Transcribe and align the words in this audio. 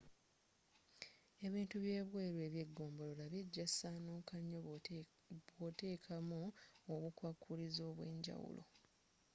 ebintu 1.45 1.75
byebweru 1.83 2.37
ebyegombolola 2.47 3.23
bijja 3.33 3.65
kusaanuka 3.69 4.33
nnyo 4.43 4.59
bwoteekamu 5.57 6.41
obukwakulizo 6.93 7.81
obwenjawulo 7.91 8.61